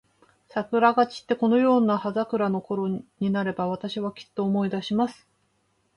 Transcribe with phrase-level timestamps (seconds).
[0.49, 2.87] 桜が散って、このように葉桜のころ
[3.19, 5.27] になれば、私は、きっと思い出します。